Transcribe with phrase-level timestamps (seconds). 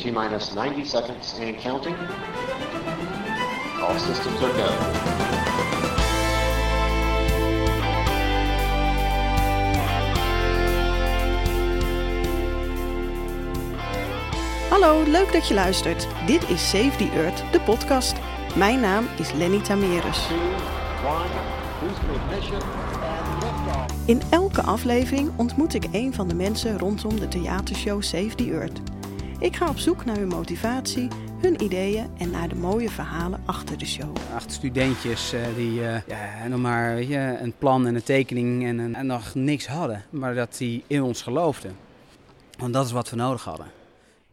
[0.00, 1.94] T minus 90 seconds and counting.
[3.82, 4.68] All systems are go.
[14.70, 16.06] Hallo, leuk dat je luistert.
[16.26, 18.14] Dit is Save the Earth, de podcast.
[18.54, 20.28] Mijn naam is Lenny Tamerus.
[24.06, 28.89] In elke aflevering ontmoet ik een van de mensen rondom de theatershow Save the Earth.
[29.40, 31.08] Ik ga op zoek naar hun motivatie,
[31.40, 34.16] hun ideeën en naar de mooie verhalen achter de show.
[34.34, 38.64] Acht studentjes eh, die eh, ja, nog maar weet je, een plan en een tekening
[38.66, 40.04] en, een- en nog niks hadden.
[40.10, 41.76] Maar dat die in ons geloofden.
[42.58, 43.66] Want dat is wat we nodig hadden.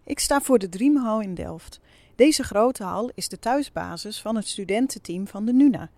[0.03, 1.79] Ik sta voor de Dreamhal in Delft.
[2.15, 5.89] Deze grote hal is de thuisbasis van het studententeam van de NUNA.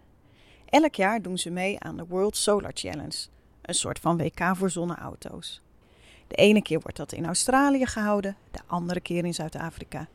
[0.66, 3.28] Elk jaar doen ze mee aan de World Solar Challenge,
[3.62, 5.62] een soort van WK voor zonneauto's.
[6.30, 10.08] De ene keer wordt dat in Australië gehouden, de andere keer in Zuid-Afrika.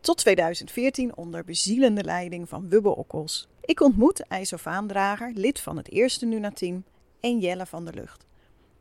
[0.00, 3.48] Tot 2014 onder bezielende leiding van Wubbe Okkels.
[3.60, 6.84] Ik ontmoet IJso Vaandrager, lid van het eerste NUNA-team,
[7.20, 8.26] en Jelle van der Lucht,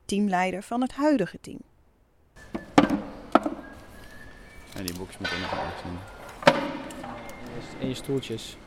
[0.06, 1.60] teamleider van het huidige team.
[4.76, 5.98] En die boekjes moeten nog ergens in.
[7.80, 8.58] En je stoeltjes.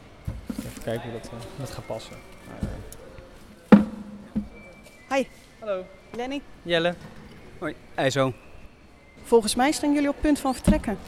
[0.67, 2.17] Even kijken hoe dat, eh, dat gaat passen.
[5.08, 5.24] Hi,
[5.58, 5.84] Hallo.
[6.11, 6.42] Lenny.
[6.62, 6.95] Jelle.
[7.62, 8.32] Hoi, IJzo.
[9.22, 10.98] Volgens mij staan jullie op punt van vertrekken.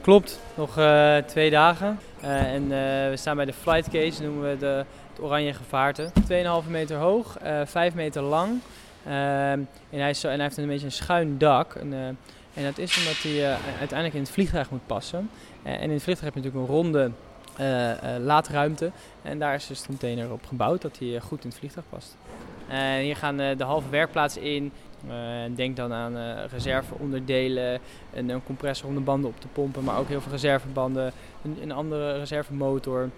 [0.00, 1.98] Klopt, nog eh, twee dagen.
[2.20, 6.10] Eh, en eh, we staan bij de flight case, noemen we de, het oranje gevaarte.
[6.64, 8.60] 2,5 meter hoog, eh 5 meter lang.
[9.04, 9.12] Ehm,
[9.90, 11.74] en, hij is zo, en hij heeft een beetje een schuin dak.
[11.74, 12.06] En, eh,
[12.54, 15.30] en dat is omdat hij eh, uiteindelijk in het vliegtuig moet passen.
[15.62, 17.10] En in het vliegtuig heb je natuurlijk een ronde
[17.56, 18.90] eh, eh, laadruimte.
[19.22, 22.16] En daar is dus de container op gebouwd dat hij goed in het vliegtuig past.
[22.68, 24.72] En hier gaan eh, de halve werkplaats in.
[25.08, 25.14] Eh,
[25.54, 27.80] denk dan aan eh, reserveonderdelen,
[28.14, 31.12] een, een compressor om de banden op te pompen, maar ook heel veel reservebanden,
[31.44, 33.10] een, een andere reservemotor.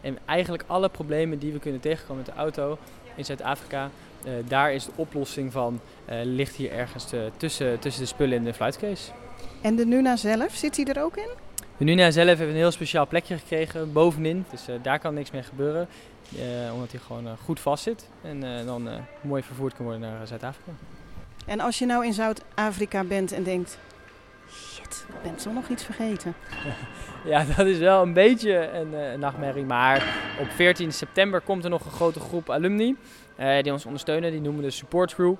[0.00, 2.78] En eigenlijk alle problemen die we kunnen tegenkomen met de auto
[3.14, 3.90] in Zuid-Afrika,
[4.24, 5.80] eh, daar is de oplossing van,
[6.22, 7.06] ligt hier ergens
[7.36, 9.10] tussen, tussen de spullen in de fluitcase.
[9.60, 11.28] En de Nuna zelf, zit hij er ook in?
[11.76, 15.42] De Nuna zelf heeft een heel speciaal plekje gekregen bovenin, dus daar kan niks mee
[15.42, 15.88] gebeuren.
[16.72, 18.88] omdat hij gewoon goed vast zit en dan
[19.20, 20.72] mooi vervoerd kan worden naar Zuid-Afrika.
[21.46, 23.78] En als je nou in Zuid-Afrika bent en denkt...
[24.50, 26.34] Shit, ik ben toch nog iets vergeten.
[27.24, 29.64] Ja, dat is wel een beetje een eh, nachtmerrie.
[29.64, 29.96] Maar
[30.40, 32.96] op 14 september komt er nog een grote groep alumni
[33.36, 34.30] eh, die ons ondersteunen.
[34.30, 35.34] Die noemen we de support crew.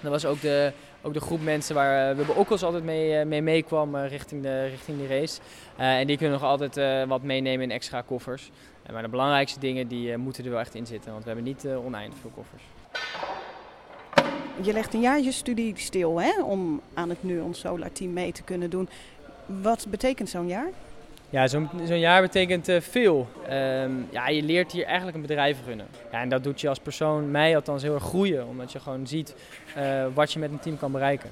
[0.00, 0.72] Dat was ook de,
[1.02, 4.42] ook de groep mensen waar uh, Wubbe Okkels altijd mee, eh, mee meekwam eh, richting,
[4.42, 5.40] de, richting die race.
[5.76, 8.50] Eh, en die kunnen nog altijd eh, wat meenemen in extra koffers.
[8.82, 11.10] Eh, maar de belangrijkste dingen die, eh, moeten er wel echt in zitten.
[11.12, 12.62] Want we hebben niet eh, oneindig veel koffers.
[14.60, 18.32] Je legt een jaar je studie stil hè, om aan het Nuon Solar Team mee
[18.32, 18.88] te kunnen doen.
[19.46, 20.68] Wat betekent zo'n jaar?
[21.30, 23.28] Ja, zo'n zo'n jaar betekent eh, veel.
[23.48, 25.86] Ehm, ja, je leert hier eigenlijk een bedrijf runnen.
[26.12, 28.46] Ja, en dat doet je als persoon, mij althans, heel erg groeien.
[28.46, 29.34] Omdat je gewoon ziet
[29.74, 31.30] eh, wat je met een team kan bereiken.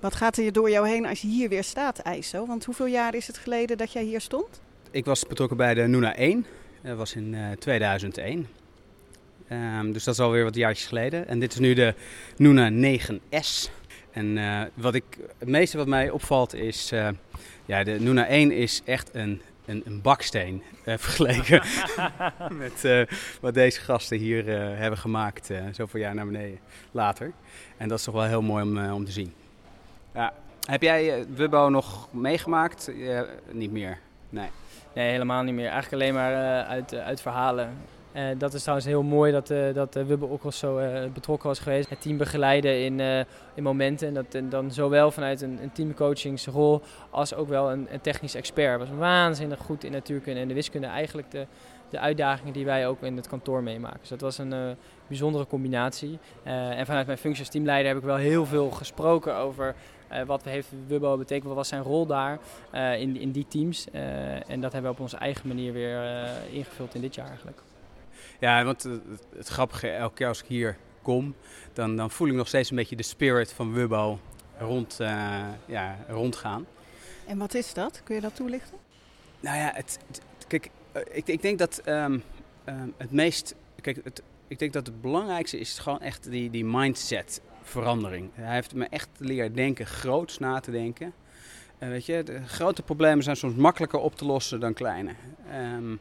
[0.00, 2.46] Wat gaat er door jou heen als je hier weer staat, IJso?
[2.46, 4.60] Want hoeveel jaar is het geleden dat jij hier stond?
[4.90, 6.46] Ik was betrokken bij de Nuna 1.
[6.82, 8.46] Dat was in eh, 2001.
[9.50, 11.28] Ehm, dus dat is alweer wat jaartjes geleden.
[11.28, 11.94] En dit is nu de
[12.36, 13.70] Nuna 9S.
[14.10, 15.04] En eh, wat ik,
[15.38, 16.92] het meeste wat mij opvalt is...
[16.92, 17.08] eh,
[17.64, 21.62] ja, de Nuna 1 is echt een, een, een baksteen eh, vergeleken
[22.64, 23.02] met eh,
[23.40, 25.50] wat deze gasten hier eh, hebben gemaakt.
[25.50, 26.58] eh, zoveel jaar naar beneden
[26.90, 27.32] later.
[27.76, 29.32] En dat is toch wel heel mooi om, eh, om te zien.
[30.14, 30.32] Ja.
[30.66, 32.90] Heb jij uh, Wubbo nog meegemaakt?
[32.96, 33.98] Ja, niet meer.
[34.30, 34.48] Nee.
[34.94, 35.68] Nee, helemaal niet meer.
[35.68, 37.76] Eigenlijk alleen maar uh, uit, uh, uit verhalen.
[38.14, 40.80] Uh, dat is trouwens heel mooi dat, uh, dat uh, Wubbe ook al zo
[41.14, 41.88] betrokken was geweest.
[41.88, 43.00] Het team begeleiden in,
[43.54, 44.08] in momenten.
[44.08, 48.34] En dat en dan zowel vanuit een, een teamcoachingsrol als ook wel een, een technisch
[48.34, 48.78] expert.
[48.78, 50.86] Was waanzinnig goed in natuurkunde en de wiskunde.
[50.86, 51.46] Eigenlijk de,
[51.90, 53.98] de uitdagingen die wij ook in het kantoor meemaken.
[54.00, 56.18] Dus dat was een bijzondere combinatie.
[56.42, 59.74] En vanuit mijn functie als teamleider heb ik wel heel veel gesproken over
[60.26, 62.38] wat heeft Wubbo betekend, wat was zijn rol daar
[62.98, 63.86] in, in die teams.
[64.46, 66.02] En dat hebben we op onze eigen manier weer
[66.50, 67.62] ingevuld in dit jaar eigenlijk.
[68.40, 69.02] Ja, want het,
[69.36, 71.34] het grappige, elke keer als ik hier kom,
[71.72, 74.20] dan, dan voel ik nog steeds een beetje de spirit van Wubbo
[74.58, 74.96] rond,
[75.66, 76.66] ja, rondgaan.
[77.26, 78.00] En wat is dat?
[78.04, 78.78] Kun je dat toelichten?
[79.40, 80.70] Nou ja, het, het, kijk,
[81.12, 82.22] ik, ik denk dat um,
[82.68, 83.54] um, het meest.
[83.80, 88.30] Kijk, het, ik denk dat het belangrijkste is gewoon echt die, die mindset verandering.
[88.34, 91.12] Hij heeft me echt leren denken, groots na te denken.
[91.82, 95.10] Uh, weet je, de grote problemen zijn soms makkelijker op te lossen dan kleine.
[95.76, 96.00] Um,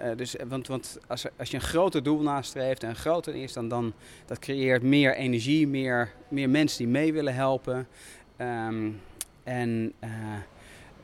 [0.00, 3.68] uh, dus, want want als, als je een groter doel nastreeft en groter is, dan,
[3.68, 3.92] dan
[4.26, 7.88] dat creëert meer energie, meer, meer mensen die mee willen helpen.
[8.40, 9.00] Um,
[9.44, 10.10] en uh,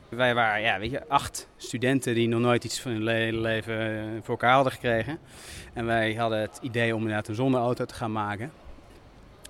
[0.09, 3.97] Wij waren, ja, weet je, acht studenten die nog nooit iets van hun le- leven
[3.97, 5.17] eh, voor elkaar hadden gekregen.
[5.73, 8.51] En wij hadden het idee om inderdaad een zonneauto te gaan maken.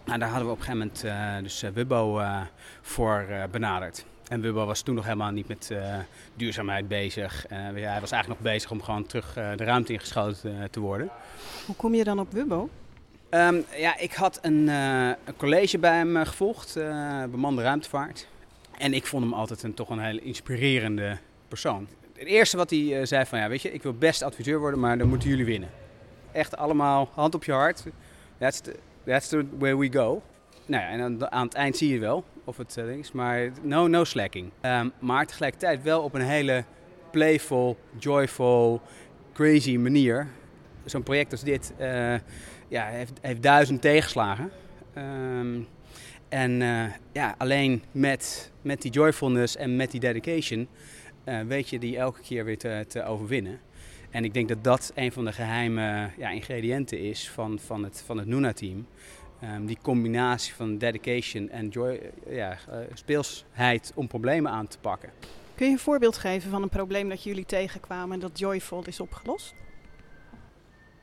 [0.05, 2.41] Nou, daar hadden we op een gegeven moment eh, dus eh, Wubbo eh,
[2.81, 4.05] voor eh, benaderd.
[4.27, 5.97] En Wubbo was toen nog helemaal niet met eh,
[6.35, 7.47] duurzaamheid bezig.
[7.47, 10.79] Eh, ja, hij was eigenlijk nog bezig om gewoon terug eh, de ruimte ingeschoten te
[10.79, 11.09] worden.
[11.65, 12.69] Hoe kom je dan op Wubbo?
[13.29, 16.73] Ehm, ja, ik had een, een college bij hem gevolgd,
[17.31, 18.27] bemande ruimtevaart.
[18.77, 21.17] En ik vond hem altijd een, toch een hele inspirerende
[21.47, 21.87] persoon.
[22.13, 24.97] Het eerste wat hij zei van, ja, weet je, ik wil best adviseur worden, maar
[24.97, 25.69] dan moeten jullie winnen.
[26.31, 27.83] Echt allemaal hand op je hart.
[28.37, 28.75] That's the,
[29.05, 30.21] that's the way we go.
[30.65, 33.51] Nou ja, en aan, aan het eind zie je wel of het eh, is, maar
[33.61, 34.51] no, no slacking.
[34.61, 36.63] Ehm, maar tegelijkertijd wel op een hele
[37.11, 38.81] playful, joyful,
[39.33, 40.27] crazy manier.
[40.85, 42.15] Zo'n project als dit eh,
[42.67, 44.51] ja, heeft, heeft duizend tegenslagen.
[44.93, 45.59] Ehm,
[46.29, 50.67] en eh, ja, alleen met, met die joyfulness en met die dedication
[51.47, 53.59] weet je die elke keer weer te, te overwinnen.
[54.09, 58.03] En ik denk dat dat een van de geheime ja, ingrediënten is van, van het,
[58.05, 58.87] van het Nuna-team.
[59.41, 65.09] Ehm, die combinatie van dedication en joy, ja, eh, speelsheid om problemen aan te pakken.
[65.55, 68.99] Kun je een voorbeeld geven van een probleem dat jullie tegenkwamen en dat joyful is
[68.99, 69.53] opgelost?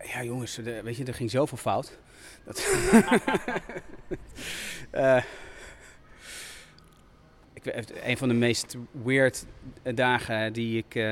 [0.05, 1.99] Ja, jongens, de, weet je, er ging zoveel fout.
[2.45, 2.67] Dat
[4.91, 5.23] Eh,
[7.53, 9.45] ik, weet- een van de meest weird
[9.95, 11.03] dagen die ik eh,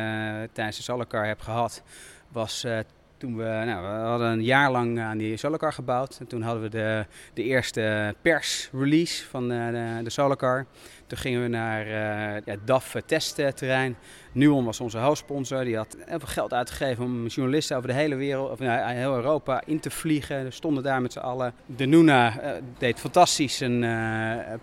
[0.52, 1.82] tijdens de Solarcar heb gehad,
[2.28, 2.78] was eh,
[3.20, 6.16] toen we, nou, we hadden een jaar lang aan die Solarcar gebouwd.
[6.20, 10.64] En toen hadden we de, de eerste persrelease van eh, de, de.
[11.06, 13.96] Toen gingen we naar eh ja, DAF testterrein.
[14.32, 15.64] Nuon was onze hoofdsponsor.
[15.64, 19.14] Die had heel veel geld uitgegeven om journalisten over de hele wereld, of nou, heel
[19.14, 20.44] Europa in te vliegen.
[20.44, 21.54] We stonden daar met z'n allen.
[21.66, 23.80] De Nuna eh, deed fantastisch een,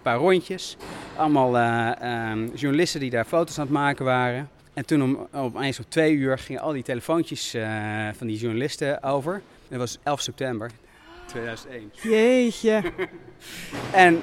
[0.02, 0.78] paar rondjes.
[1.16, 4.50] Allemaal eh, ehm, journalisten die daar foto's aan het maken waren.
[4.78, 9.04] En toen om, opeens om twee uur gingen al die telefoontjes eh, van die journalisten
[9.04, 9.42] over.
[9.68, 10.72] Dat was 11 september
[11.26, 11.92] 2001.
[12.02, 12.82] Jeetje.
[13.92, 14.22] En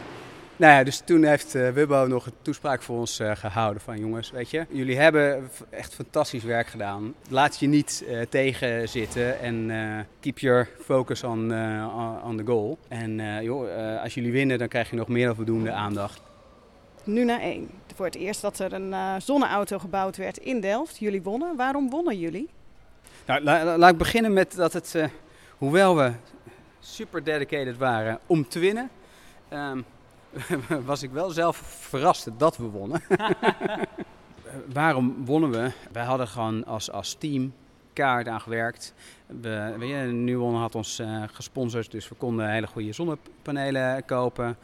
[0.56, 3.98] nou ja, dus toen heeft eh, Wubbo nog een toespraak voor ons eh, gehouden van
[3.98, 7.14] jongens, weet je, jullie hebben echt fantastisch werk gedaan.
[7.28, 9.70] Laat je niet eh, tegenzitten en
[10.20, 11.38] keep your focus on,
[12.24, 12.78] on- the goal.
[12.88, 16.20] En joh, als jullie winnen, dan krijg je nog meer dan voldoende aandacht.
[17.04, 17.70] Nu naar één.
[17.94, 20.98] Voor het eerst dat er een eh, zonneauto gebouwd werd in Delft.
[20.98, 21.56] Jullie wonnen.
[21.56, 22.48] Waarom wonnen jullie?
[23.26, 25.06] Nou, la- la- laat ik beginnen met dat het, eh,
[25.58, 26.12] hoewel we
[26.80, 28.90] super dedicated waren om te winnen,
[29.48, 29.80] ehm,
[30.84, 33.02] was ik wel zelf verrast dat we wonnen.
[34.72, 35.72] Waarom wonnen we?
[35.92, 37.52] Wij hadden gewoon als, als team
[37.94, 38.94] kaart aan gewerkt.
[39.26, 44.56] We, weet je, Nuon had ons eh, gesponsord, dus we konden hele goede zonnepanelen kopen.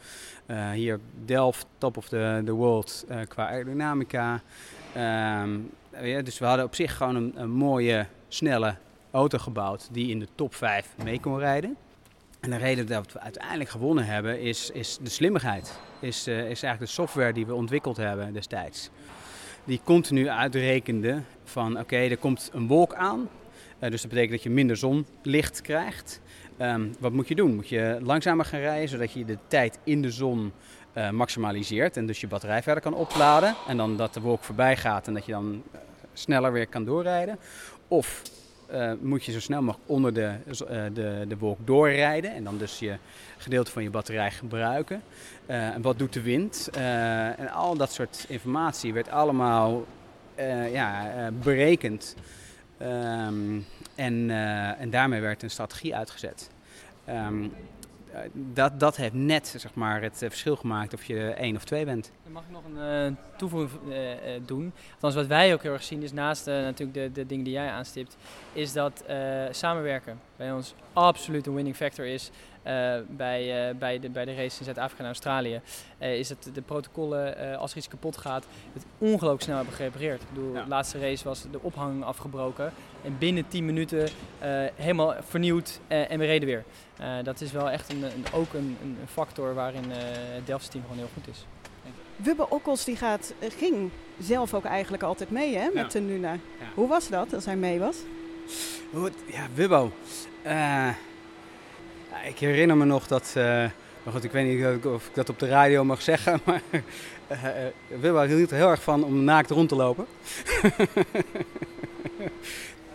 [0.45, 4.41] Eh, hier Delft, top of the, the world eh, qua aerodynamica.
[4.93, 8.75] Ehm, weet dus we hadden op zich gewoon een, mooie, snelle
[9.11, 11.77] auto gebouwd die in de top 5 mee kon rijden.
[12.39, 15.79] En de reden dat we uiteindelijk gewonnen hebben is, is de slimmigheid.
[15.99, 18.89] Is, is eigenlijk de software die we ontwikkeld hebben destijds.
[19.65, 23.29] Die continu uitrekende van oké, er komt een wolk aan.
[23.79, 26.21] Eh, dus dat betekent dat je minder zonlicht krijgt.
[26.57, 27.55] Ehm, wat moet je doen?
[27.55, 30.51] Moet je langzamer gaan rijden zodat je de tijd in de zon
[30.93, 31.97] eh, maximaliseert.
[31.97, 33.55] En dus je batterij verder kan opladen.
[33.67, 35.79] En dan dat de wolk voorbij gaat en dat je dan eh,
[36.13, 37.39] sneller weer kan doorrijden.
[37.87, 38.21] Of
[38.71, 40.33] eh, moet je zo snel mogelijk onder de,
[40.67, 42.33] eh, de, de wolk doorrijden.
[42.33, 42.95] En dan dus je
[43.37, 45.01] gedeelte van je batterij gebruiken.
[45.45, 46.69] Eh, en wat doet de wind?
[47.37, 49.85] En al dat soort informatie werd allemaal
[50.71, 51.11] ja,
[51.43, 52.15] berekend.
[52.77, 53.59] Ehm,
[53.95, 54.29] en,
[54.79, 56.49] en daarmee werd een strategie uitgezet.
[57.05, 57.49] Ehm, eh,
[58.33, 61.85] dat, dat heeft net zeg maar, het eh, verschil gemaakt of je één of twee
[61.85, 62.11] bent.
[62.27, 64.73] Mag ik nog een eh, toevoeging eh, doen.
[64.93, 67.69] Althans, wat wij ook heel erg zien is naast natuurlijk de, de dingen die jij
[67.69, 68.17] aanstipt,
[68.53, 69.03] is dat
[69.51, 72.31] samenwerken bij ons absoluut een winning factor is.
[72.63, 75.61] Eh, bij, eh, bij, de, bij de race in Zuid-Afrika en Australië.
[75.97, 79.73] Eh, is dat de protocollen, eh, als er iets kapot gaat, het ongelooflijk snel hebben
[79.73, 80.21] gerepareerd.
[80.21, 80.63] Ik bedoel, Ja.
[80.63, 82.73] de laatste race was de ophang afgebroken.
[83.03, 84.03] En binnen 10 minuten
[84.39, 86.63] eh, helemaal vernieuwd eh, en we reden weer.
[86.97, 89.97] Eh, dat is wel echt een, een, ook een, een factor waarin eh,
[90.35, 91.45] het Delftse team gewoon heel goed is.
[92.15, 93.89] Wubbe Okkels die gaat, ging
[94.19, 95.99] zelf ook eigenlijk altijd mee hè, met Ja.
[95.99, 96.37] de Nuna.
[96.75, 97.97] Hoe was dat als hij mee was?
[99.31, 99.91] Ja, Wubbo.
[102.27, 103.33] Ik herinner me nog dat.
[103.37, 103.63] eh,
[104.11, 106.39] goed, ik weet niet of ik- dat op de radio mag zeggen.
[106.45, 106.61] Maar
[107.99, 110.05] Wubbo hield heel erg van om naakt rond te lopen.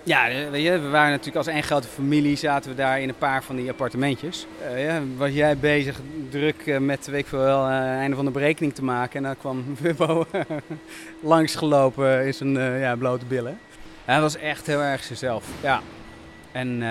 [0.03, 3.19] Ja, weet je, we waren natuurlijk als één grote familie, zaten we daar in een
[3.19, 4.47] paar van die appartementjes.
[4.73, 8.25] Uh, ja, was jij bezig druk uh, met, weet ik veel wel, uh, einde van
[8.25, 9.17] de berekening te maken.
[9.17, 10.27] En dan kwam Wubbo
[11.21, 13.59] langsgelopen in zijn ja, blote billen.
[14.05, 15.81] Hij was echt heel erg zichzelf, ja.
[16.53, 16.83] En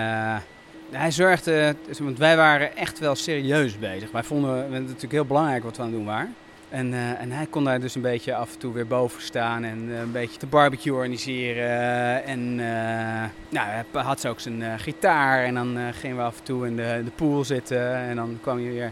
[0.91, 4.11] hij zorgde, want wij waren echt wel serieus bezig.
[4.11, 6.35] Wij vonden het natuurlijk heel belangrijk wat we aan het doen waren.
[6.69, 9.63] En, uh, en hij kon daar dus een beetje af en toe weer boven staan
[9.63, 12.23] en uh, een beetje de barbecue organiseren.
[12.23, 16.67] En uh, nou, hij had ook zijn gitaar en dan gingen we af en toe
[16.67, 17.95] in de, de pool zitten.
[17.95, 18.91] En dan kwam hij weer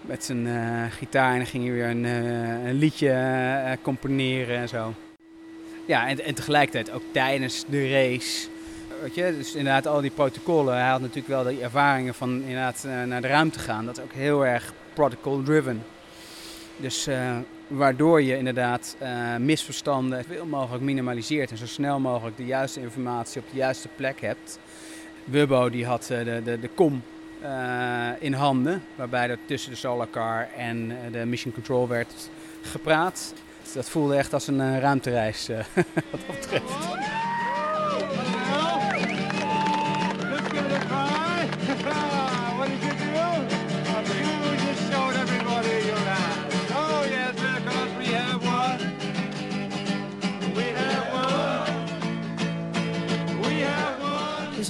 [0.00, 0.46] met zijn
[0.90, 2.04] gitaar en dan ging hij weer een,
[2.66, 4.94] een liedje componeren en zo.
[5.86, 8.48] Ja, en, en tegelijkertijd ook tijdens de race.
[9.14, 10.74] Dus inderdaad al die protocollen.
[10.74, 13.86] Hij had natuurlijk wel die ervaringen van inderdaad naar de ruimte gaan.
[13.86, 15.82] Dat is ook heel erg protocol driven.
[16.76, 22.44] Dus uh, waardoor je inderdaad uh, misverstanden veel mogelijk minimaliseert en zo snel mogelijk de
[22.44, 24.58] juiste informatie op de juiste plek hebt.
[25.24, 27.02] Wubbo die had de, de, de kom
[28.18, 32.30] in handen, waarbij er tussen de Solar Car en de Mission Control werd
[32.62, 33.34] gepraat.
[33.62, 35.48] Dus dat voelde echt als een ruimtereis
[36.10, 37.09] wat dat betreft.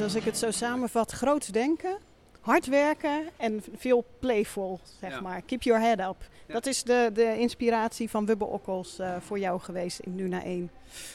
[0.00, 1.98] Dus als ik het zo samenvat, groots denken,
[2.40, 5.20] hard werken en veel playful, zeg ja.
[5.20, 5.42] maar.
[5.42, 6.16] Keep your head up.
[6.46, 6.54] Ja.
[6.54, 10.70] Dat is de, de inspiratie van Wubbe Okkels uh, voor jou geweest in Nuna 1.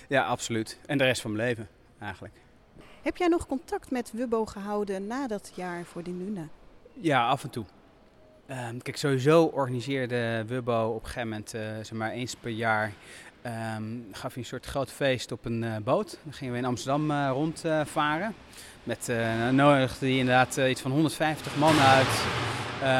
[0.07, 0.79] Ja, absoluut.
[0.85, 1.67] En de rest van mijn leven
[1.99, 2.33] eigenlijk.
[3.01, 6.47] Heb jij nog contact met Wubbo gehouden na dat jaar voor die Nuna?
[6.93, 7.65] Ja, af en toe.
[8.49, 12.93] Um, kijk, sowieso organiseerde Wubbo op een gegeven moment, uh, zeg maar eens per jaar,
[13.45, 16.17] um, gaf hij een soort groot feest op een uh, boot.
[16.23, 18.33] Dan gingen we in Amsterdam uh, rondvaren.
[18.83, 22.23] Met uh, nodigde hij inderdaad iets van 150 man uit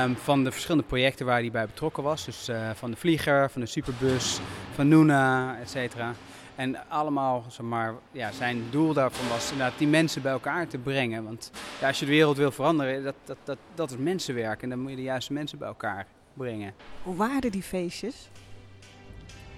[0.04, 2.26] um, van de verschillende projecten waar hij bij betrokken was.
[2.26, 4.40] Dus van de Vlieger, van de Superbus,
[4.74, 6.14] van Nuna, et cetera.
[6.56, 10.78] En allemaal, zeg maar, ja, zijn doel daarvan was inderdaad die mensen bij elkaar te
[10.78, 11.24] brengen.
[11.24, 14.62] Want ja, als je de wereld wil veranderen, dat, dat, dat, dat is mensenwerk.
[14.62, 16.74] En dan moet je de juiste mensen bij elkaar brengen.
[17.04, 18.30] Hoe waren die feestjes?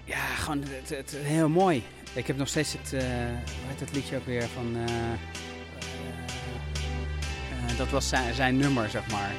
[0.08, 1.82] Ja, gewoon het, het, heel mooi.
[2.12, 3.00] Ik heb nog steeds het, uh,
[3.78, 4.76] hoe liedje ook weer van...
[4.76, 4.82] Uh,
[7.70, 9.32] uh, dat was zijn, zijn nummer, zeg maar.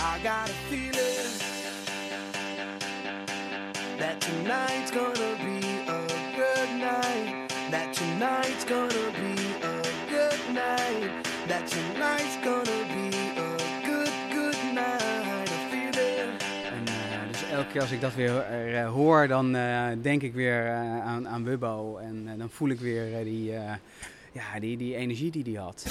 [0.00, 1.52] I got a feeling
[3.98, 6.06] that tonight's gonna be a
[6.36, 7.48] good night.
[7.70, 11.24] That tonight's gonna be a good night.
[11.46, 12.83] That tonight's gonna
[17.64, 20.70] elke keer als ik dat weer uh, hoor, dan uh, denk ik weer
[21.02, 21.96] aan, aan Wubbo.
[21.96, 23.52] En dan voel ik weer die,
[24.32, 25.86] ja, die, die energie die hij had.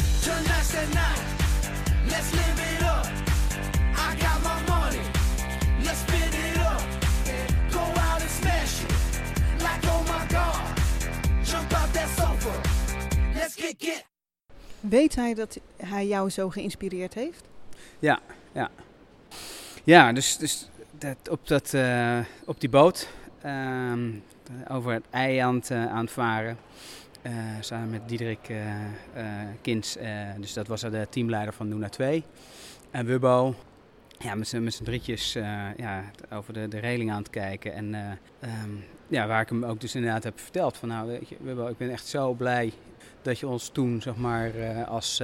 [14.80, 17.44] Weet hij dat hij jou zo geïnspireerd heeft?
[18.00, 18.20] Ja,
[18.52, 18.70] ja.
[19.84, 20.70] Ja, dus, dus
[21.04, 23.08] dat, op, dat, uh, op die boot
[23.46, 24.24] um,
[24.70, 26.58] over het ei aan het, uh, aan het varen.
[27.22, 28.52] Uh, samen met Diederik
[29.62, 29.98] Kins,
[30.40, 32.24] dus dat was de teamleider van Luna 2.
[32.92, 33.56] En Wubbo,
[34.18, 35.34] ja, met z'n drietjes
[35.78, 37.74] ja, over de, de reling aan het kijken.
[37.74, 41.78] En um, ja, waar ik hem ook dus inderdaad heb verteld van nou, Wubbo, ik
[41.78, 42.74] ben echt zo blij
[43.22, 44.52] dat je ons toen zeg maar
[44.86, 45.22] als,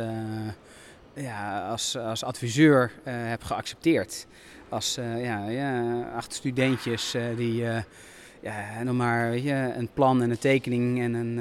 [1.13, 4.27] ja, als, als adviseur hebt geaccepteerd.
[4.69, 7.63] Als uh, ja, ja, acht studentjes die
[8.41, 11.39] ja, nog maar weet je, een plan en een tekening en, een,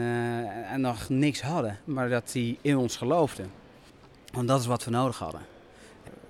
[0.65, 1.79] en nog niks hadden.
[1.85, 3.51] Maar dat die in ons geloofden.
[4.33, 5.41] Want dat is wat we nodig hadden.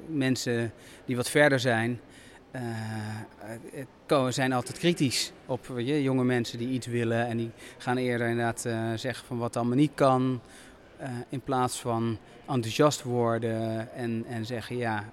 [0.07, 0.73] Mensen
[1.05, 2.01] die wat verder zijn,
[4.09, 7.27] uh, zijn altijd kritisch op weet je, jonge mensen die iets willen.
[7.27, 8.61] En die gaan eerder inderdaad
[9.01, 10.41] zeggen van wat allemaal niet kan.
[11.29, 15.05] In plaats van enthousiast worden en, en zeggen ja,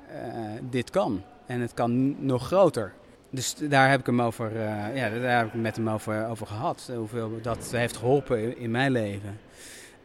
[0.69, 1.23] dit kan.
[1.45, 2.93] En het kan nog groter.
[3.29, 4.59] Dus daar heb ik hem over,
[4.95, 6.89] ja, daar heb ik met hem over, over gehad.
[6.95, 9.39] Hoeveel dat heeft geholpen in, mijn leven.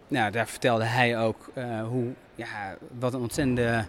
[0.09, 1.50] Nou, daar vertelde hij ook
[1.88, 3.85] hoe, ja, wat een ontzettende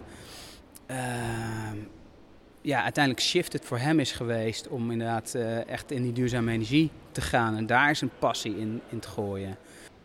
[2.60, 5.34] ja, uiteindelijk shift het voor hem is geweest om inderdaad
[5.66, 7.56] echt in die duurzame energie te gaan.
[7.56, 9.56] En daar een passie in, in te gooien.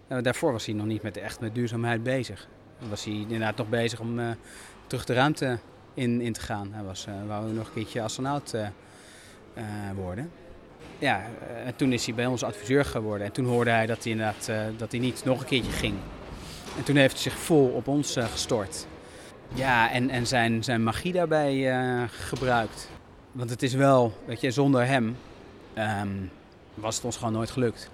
[0.09, 2.47] Uh, daarvoor was hij nog niet met, echt met duurzaamheid bezig.
[2.79, 4.19] Dan was hij inderdaad nog bezig om
[4.87, 5.59] terug de ruimte
[5.97, 6.69] in, in te gaan.
[6.71, 8.55] Hij was, wou nog een keertje astronaut
[9.95, 10.31] worden.
[10.99, 11.21] Ja,
[11.65, 13.27] en toen is hij bij ons adviseur geworden.
[13.27, 15.95] En toen hoorde hij dat hij inderdaad dat hij niet nog een keertje ging.
[16.77, 18.87] En toen heeft hij zich vol op ons eh, gestort.
[19.53, 22.89] Ja, en, en zijn, zijn magie daarbij eh, gebruikt.
[23.31, 25.17] Want het is wel, weet je, zonder hem
[25.73, 26.09] ehm,
[26.73, 27.89] was het ons gewoon nooit gelukt.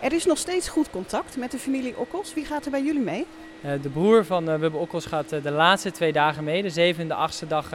[0.00, 2.34] Er is nog steeds goed contact met de familie Okkels.
[2.34, 3.26] Wie gaat er bij jullie mee?
[3.64, 6.62] Uh, de broer van uh, Wubbe Okkels gaat uh, de laatste twee dagen mee.
[6.62, 7.68] De zevende en de achtste dag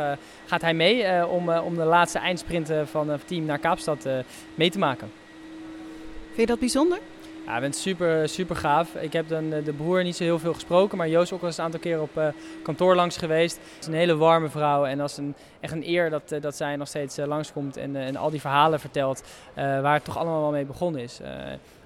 [0.45, 4.07] gaat hij mee om, om de laatste eindsprint van het team naar Kaapstad
[4.55, 5.11] mee te maken.
[6.25, 6.99] Vind je dat bijzonder?
[7.45, 8.95] Ja, ik het super, super gaaf.
[8.95, 11.57] Ik heb dan de broer niet zo heel veel gesproken, maar Joost ook al eens
[11.57, 12.27] een aantal keer op uh,
[12.63, 13.55] kantoor langs geweest.
[13.55, 16.41] Het is een hele warme vrouw en dat is een, echt een eer dat, uh,
[16.41, 19.23] dat zij nog steeds uh, langskomt en, en al die verhalen vertelt
[19.55, 21.19] waar het toch allemaal wel mee begonnen is.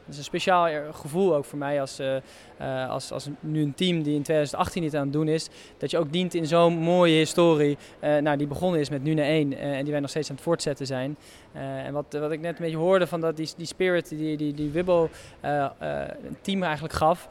[0.10, 2.16] Is een speciaal gevoel ook voor mij als, uh,
[2.62, 5.50] uh, als, als nu een team die in 2018 niet aan het doen is.
[5.78, 7.78] Dat je ook dient in zo'n mooie historie.
[8.02, 10.86] Nou, die begonnen is met Nune 1 en die wij nog steeds aan het voortzetten
[10.86, 11.18] zijn.
[11.54, 14.54] en wat, wat ik net een beetje hoorde van dat die, die spirit die, die,
[14.54, 15.10] die Wibbo
[15.42, 17.28] een team eigenlijk gaf.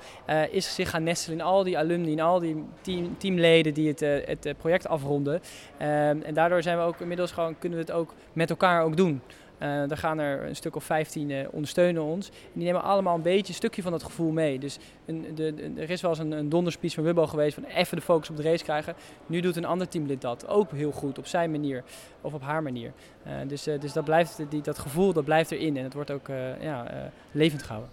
[0.50, 4.00] is zich gaan nestelen in al die alumni, in al die team, teamleden die het,
[4.00, 5.40] het project afronden.
[5.78, 9.20] en daardoor zijn we ook inmiddels gewoon, kunnen we het ook met elkaar ook doen.
[9.62, 12.28] Uh, dan gaan er een stuk of 15 uh, ondersteunen ons.
[12.28, 14.58] En die nemen allemaal een beetje een stukje van dat gevoel mee.
[14.58, 17.64] Dus een, de, de, er is wel eens een, een donderspies van Wubbo geweest van
[17.64, 18.94] even de focus op de race krijgen.
[19.26, 21.84] Nu doet een ander teamlid dat ook heel goed op zijn manier
[22.20, 22.92] of op haar manier.
[23.26, 26.28] Uh, dus, dus dat, blijft, die, dat gevoel dat blijft erin en het wordt ook
[26.60, 27.92] ja, levend gehouden.